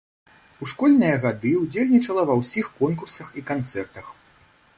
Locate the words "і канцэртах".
3.43-4.11